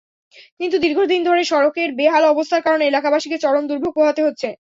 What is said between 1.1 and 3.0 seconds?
ধরে সড়কের বেহাল অবস্থার কারণে